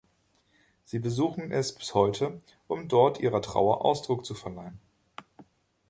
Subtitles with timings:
[0.83, 4.79] Sie besuchen es bis heute, um dort ihrer Trauer Ausdruck zu verleihen.